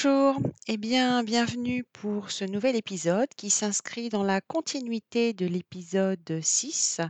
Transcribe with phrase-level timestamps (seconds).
[0.00, 0.38] Bonjour,
[0.68, 7.00] eh bien, bienvenue pour ce nouvel épisode qui s'inscrit dans la continuité de l'épisode 6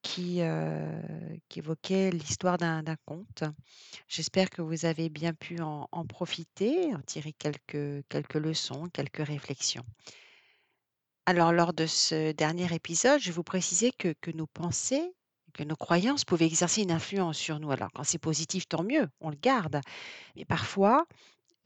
[0.00, 0.88] qui, heu,
[1.50, 3.44] qui évoquait l'histoire d'un conte.
[4.08, 9.84] J'espère que vous avez bien pu en profiter, en tirer quelques leçons, quelques réflexions.
[11.26, 15.12] Alors, lors de ce dernier épisode, je vous préciser que que nos pensées,
[15.52, 17.72] que nos croyances pouvaient exercer une influence sur nous.
[17.72, 19.82] Alors, quand c'est positif, tant mieux, on le garde.
[20.34, 21.06] Mais parfois,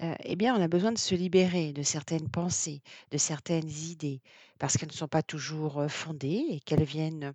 [0.00, 4.22] Eh bien, on a besoin de se libérer de certaines pensées, de certaines idées,
[4.58, 7.34] parce qu'elles ne sont pas toujours, fondées et qu'elles viennent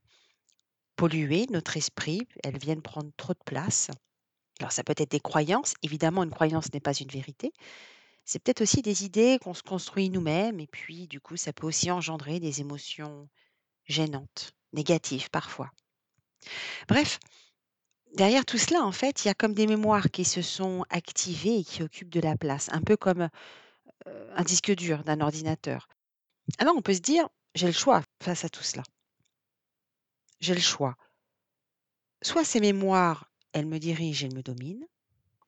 [0.95, 3.89] polluer notre esprit, elles viennent prendre trop de place.
[4.59, 7.51] Alors ça peut être des croyances, évidemment une croyance n'est pas une vérité.
[8.23, 11.67] C'est peut-être aussi des idées qu'on se construit nous-mêmes et puis du coup ça peut
[11.67, 13.27] aussi engendrer des émotions
[13.85, 15.69] gênantes, négatives parfois.
[16.87, 17.19] Bref,
[18.15, 21.59] derrière tout cela en fait, il y a comme des mémoires qui se sont activées
[21.59, 23.29] et qui occupent de la place, un peu comme,
[24.05, 25.87] un disque dur d'un ordinateur.
[26.57, 28.83] Alors on peut se dire: «J'ai le choix face à tout cela.
[30.39, 30.95] J'ai le choix.
[32.21, 34.85] Soit ces mémoires, elles me dirigent, elles me dominent,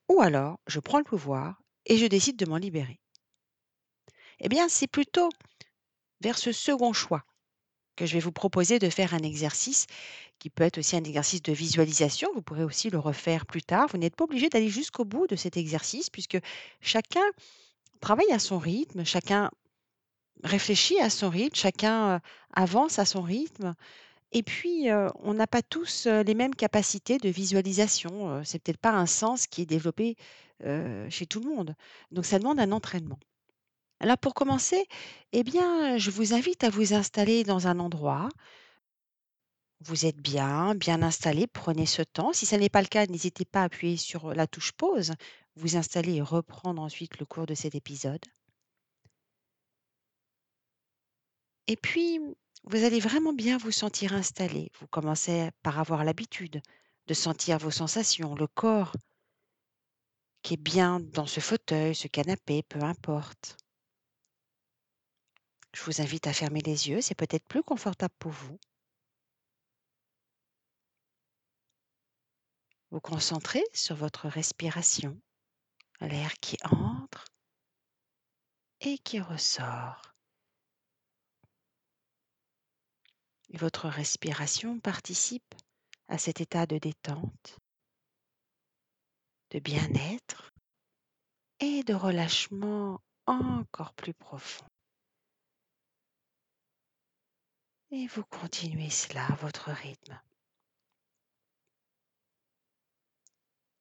[0.09, 2.99] ou alors je prends le pouvoir et je décide de m'en libérer».
[4.39, 5.29] Eh bien, c'est plutôt
[6.21, 7.23] vers ce second choix
[7.97, 9.87] que je vais vous proposer de faire un exercice
[10.39, 12.29] qui peut être aussi un exercice de visualisation.
[12.35, 13.87] Vous pourrez aussi le refaire plus tard.
[13.91, 16.39] Vous n'êtes pas obligé d'aller jusqu'au bout de cet exercice puisque
[16.81, 17.23] chacun
[18.01, 19.51] travaille à son rythme, chacun
[20.43, 22.19] réfléchit à son rythme, chacun, heu,
[22.53, 23.75] avance à son rythme.
[24.33, 28.59] Et puis, heu, on n'a pas tous, heu, les mêmes capacités de visualisation, heu, c'est
[28.59, 30.17] peut-être pas un sens qui est développé,
[31.09, 31.75] chez tout le monde.
[32.11, 33.19] Donc ça demande un entraînement.
[33.99, 34.87] Alors pour commencer,
[35.31, 38.29] eh bien, je vous invite à vous installer dans un endroit.
[39.79, 42.33] Vous êtes bien, bien installé, prenez ce temps.
[42.33, 45.13] Si ça n'est pas le cas, n'hésitez pas à appuyer sur, la touche pause,
[45.55, 48.23] vous installer et reprendre ensuite le cours de cet épisode.
[51.67, 52.19] Et puis,
[52.63, 54.71] vous allez vraiment bien vous sentir installé.
[54.79, 56.61] Vous commencez par avoir l'habitude
[57.07, 58.93] de sentir vos sensations, le corps
[60.43, 63.57] qui est bien dans ce fauteuil, ce canapé, peu importe.
[65.77, 68.59] Je vous invite à fermer les yeux, c'est peut-être plus confortable pour vous.
[72.89, 75.21] Vous concentrez sur votre respiration,
[76.01, 77.25] l'air qui entre
[78.81, 80.15] et qui ressort.
[83.53, 85.53] Votre respiration participe
[86.07, 87.59] à cet état de détente,
[89.51, 90.51] de bien-être
[91.59, 94.65] et de relâchement encore plus profond.
[97.91, 100.19] Et vous continuez cela à votre rythme.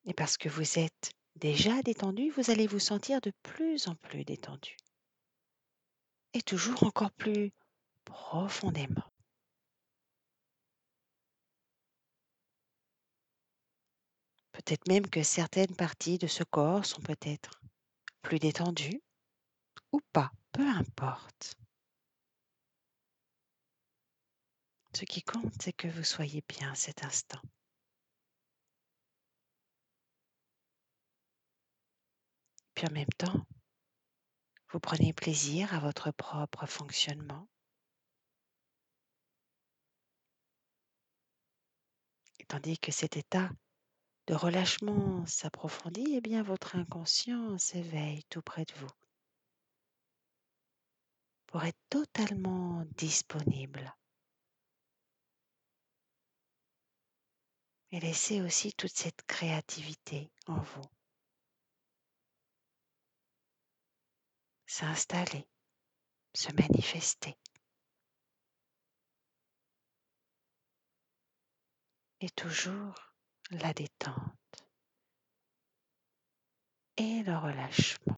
[0.05, 4.25] Et parce que vous êtes déjà détendu, vous allez vous sentir de plus en plus
[4.25, 4.77] détendu.
[6.35, 7.53] Et toujours encore plus
[8.05, 9.11] profondément.
[14.53, 17.61] Peut-être même que certaines parties de ce corps sont peut-être
[18.23, 19.03] plus détendues
[19.93, 21.57] ou pas, peu importe.
[24.97, 27.43] Ce qui compte, c'est que vous soyez bien à cet instant.
[32.73, 33.45] Puis en même temps,
[34.73, 37.47] vous prenez plaisir à votre propre fonctionnement.
[42.49, 43.51] Tandis que cet état
[44.29, 48.95] de relâchement s'approfondit, eh bien votre inconscient s'éveille tout près de vous
[51.49, 53.95] pour être totalement disponible.
[57.93, 60.83] Et laissez aussi toute cette créativité en vous
[64.67, 65.49] s'installer,
[66.35, 67.35] se manifester.
[72.21, 73.15] Et toujours
[73.51, 74.67] la détente
[76.97, 78.17] et le relâchement.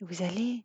[0.00, 0.64] Vous allez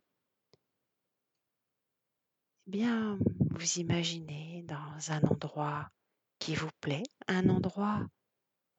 [2.72, 3.18] bien
[3.50, 5.90] vous imaginer dans un endroit
[6.38, 8.00] qui vous plaît, un endroit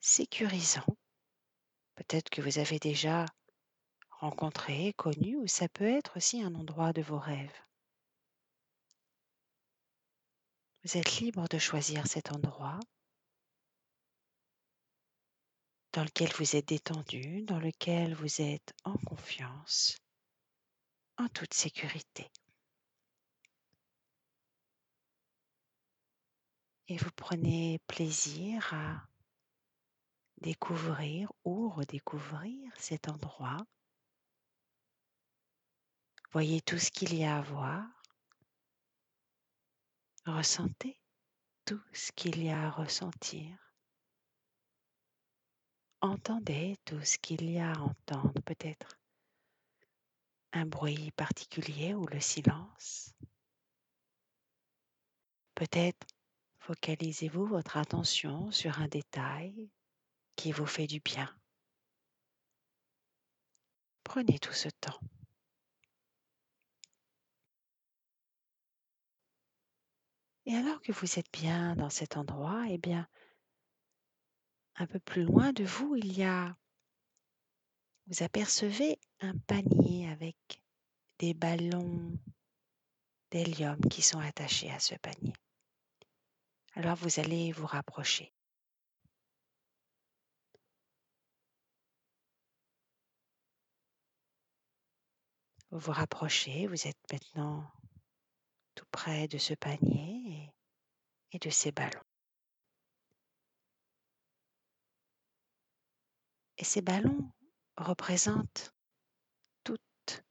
[0.02, 0.98] sécurisant.
[1.94, 3.26] Peut-être que vous avez déjà
[4.10, 7.60] rencontré, connu, ou ça peut être aussi un endroit de vos rêves.
[10.84, 12.80] Vous êtes libre de choisir cet endroit
[15.94, 19.98] dans lequel vous êtes détendu, dans lequel vous êtes en confiance,
[21.18, 22.28] en toute sécurité.
[26.94, 29.08] Et vous prenez plaisir à
[30.42, 33.58] découvrir ou redécouvrir cet endroit.
[36.34, 37.84] Voyez tout ce qu'il y a à voir.
[40.28, 41.00] Ressentez
[41.66, 43.58] tout ce qu'il y a à ressentir.
[46.02, 49.00] Entendez tout ce qu'il y a à entendre, peut-être
[50.52, 53.16] un bruit particulier ou le silence.
[55.56, 56.06] Peut-être
[56.64, 59.70] focalisez-vous votre attention sur un détail
[60.38, 61.30] qui vous fait du bien.
[64.06, 65.00] Prenez tout ce temps.
[70.46, 73.08] Et alors que vous êtes bien dans cet endroit, eh bien,
[74.76, 76.56] un peu plus loin de vous, il y a,
[78.08, 80.38] vous apercevez un panier avec
[81.20, 82.18] des ballons
[83.32, 85.34] d'hélium qui sont attachés à ce panier.
[86.76, 88.34] Alors vous allez vous rapprocher.
[95.70, 97.72] Vous vous rapprochez, vous êtes maintenant
[98.76, 100.52] tout près de ce panier
[101.32, 102.04] et, de ces ballons.
[106.58, 107.32] Et ces ballons
[107.78, 108.74] représentent
[109.64, 110.24] toutes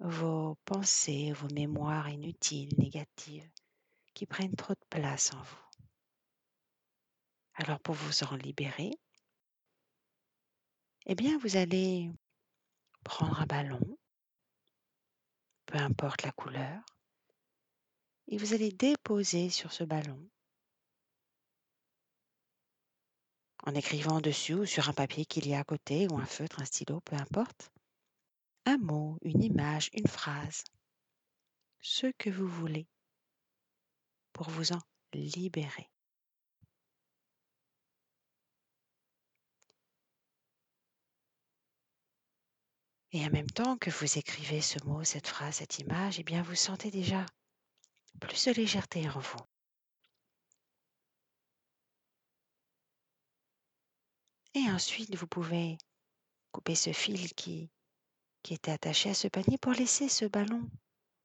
[0.00, 3.50] vos pensées, vos mémoires inutiles, négatives,
[4.18, 5.64] qui prennent trop de place en vous.
[7.54, 8.90] Alors pour vous en libérer,
[11.06, 12.10] eh bien vous allez
[13.04, 13.96] prendre un ballon,
[15.66, 16.82] peu importe la couleur,
[18.26, 20.28] et vous allez déposer sur ce ballon
[23.66, 26.60] en écrivant dessus ou sur un papier qu'il y a à côté ou un feutre,
[26.60, 27.70] un stylo, peu importe,
[28.64, 30.64] un mot, une image, une phrase,
[31.78, 32.88] ce que vous voulez
[34.38, 34.78] pour vous en
[35.14, 35.90] libérer.
[43.10, 46.42] Et en même temps que vous écrivez ce mot, cette phrase, cette image, eh bien
[46.42, 47.26] vous sentez déjà
[48.20, 49.40] plus de légèreté en vous.
[54.54, 55.78] Et ensuite, vous pouvez
[56.52, 57.72] couper ce fil qui,
[58.44, 60.70] qui était attaché à ce panier pour laisser ce ballon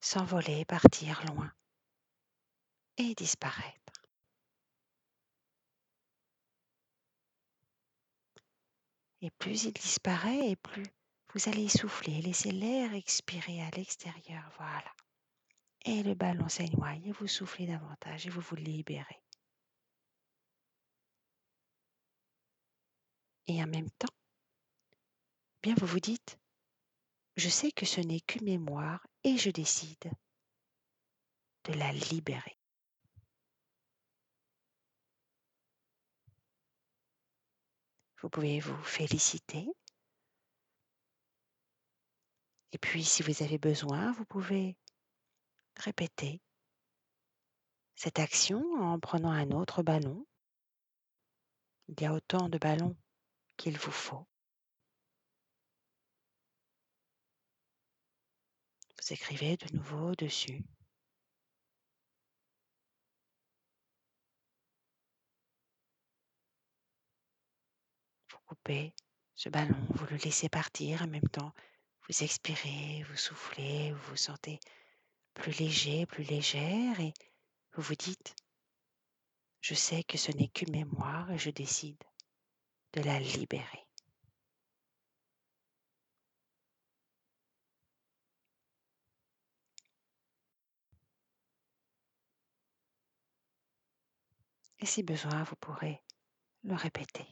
[0.01, 1.53] s'envoler, partir loin
[2.97, 3.93] et disparaître.
[9.21, 10.85] Et plus il disparaît, et plus
[11.33, 14.43] vous allez souffler, laisser l'air expirer à l'extérieur.
[14.57, 14.93] Voilà.
[15.85, 19.21] Et le ballon s'éloigne et vous soufflez davantage et vous vous libérez.
[23.47, 24.13] Et en même temps,
[25.61, 26.37] bien vous vous dites,
[27.35, 30.11] je sais que ce n'est qu'une mémoire et je décide
[31.65, 32.57] de la libérer.
[38.23, 39.67] Vous pouvez vous féliciter.
[42.71, 44.77] Et puis, si vous avez besoin, vous pouvez
[45.75, 46.39] répéter
[47.95, 50.25] cette action en prenant un autre ballon.
[51.89, 52.95] Il y a autant de ballons
[53.57, 54.25] qu'il vous faut.
[59.01, 60.63] Vous écrivez de nouveau dessus.
[68.45, 68.93] Coupez
[69.35, 71.53] ce ballon, vous le laissez partir en même temps.
[72.07, 74.59] Vous expirez, vous soufflez, vous vous sentez
[75.33, 77.13] plus léger, plus légère et
[77.73, 78.35] vous vous dites,
[79.61, 82.03] je sais que ce n'est qu'une mémoire et je décide
[82.93, 83.87] de la libérer.
[94.79, 96.03] Et si besoin, vous pourrez
[96.63, 97.25] le répéter.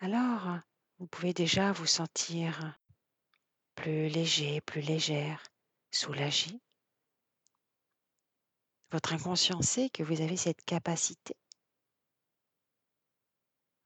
[0.00, 0.58] Alors,
[0.98, 2.78] vous pouvez déjà vous sentir
[3.74, 5.42] plus léger, plus légère,
[5.90, 6.60] soulagé.
[8.90, 11.34] Votre inconscient sait que vous avez cette capacité?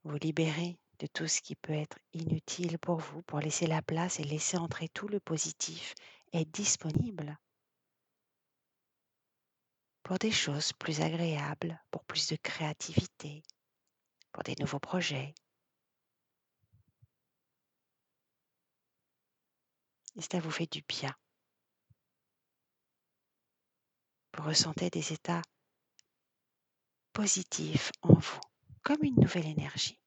[0.03, 4.19] Vous libérer de tout ce qui peut être inutile pour vous, pour laisser la place
[4.19, 5.95] et laisser entrer tout le positif,
[6.33, 7.37] être disponible
[10.03, 13.43] pour des choses plus agréables, pour plus de créativité,
[14.31, 15.33] pour des nouveaux projets.
[20.15, 21.13] Et cela vous fait du bien.
[24.35, 25.41] Vous ressentez des états
[27.13, 28.41] positifs en vous,
[28.83, 29.99] comme une nouvelle énergie.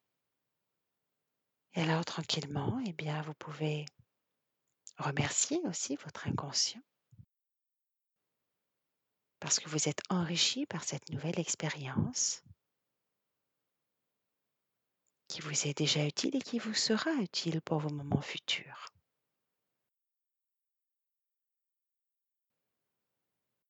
[1.74, 3.84] Et alors tranquillement, eh bien, vous pouvez
[4.98, 6.82] remercier aussi votre inconscient
[9.44, 12.42] parce que vous êtes enrichi par cette nouvelle expérience
[15.28, 18.93] qui vous est déjà utile et qui vous sera utile pour vos moments futurs.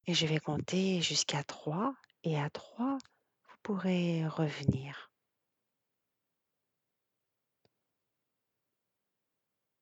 [0.06, 1.94] Et je vais compter jusqu'à 3
[2.25, 2.99] et à 3,
[3.49, 5.11] vous pourrez revenir.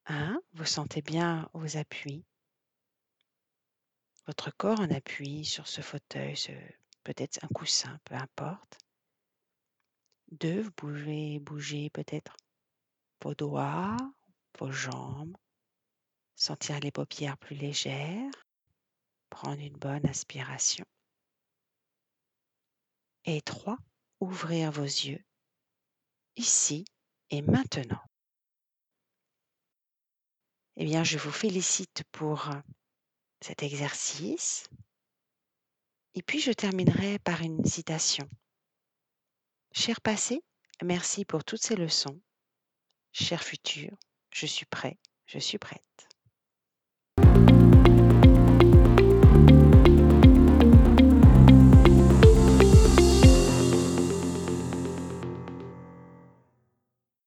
[0.06, 2.24] 1, vous sentez bien vos appuis?
[4.26, 6.36] Votre corps en appui sur ce fauteuil,
[7.02, 8.78] peut-être un coussin, peu importe.
[10.30, 12.36] 2, vous pouvez bouger peut-être
[13.22, 13.96] vos doigts,
[14.58, 15.36] vos jambes,
[16.36, 18.30] sentir les paupières plus légères,
[19.32, 20.84] prendre une bonne inspiration.
[23.24, 23.78] Et 3,
[24.20, 25.24] ouvrir vos yeux
[26.36, 26.84] ici
[27.30, 28.04] et maintenant.
[30.76, 32.50] Eh bien, je vous félicite pour
[33.40, 34.68] cet exercice.
[36.14, 38.28] Et puis, je terminerai par une citation.
[39.72, 40.44] Cher passé,
[40.82, 42.20] merci pour toutes ces leçons.
[43.12, 43.96] Cher futur,
[44.30, 46.11] je suis prêt, je suis prête.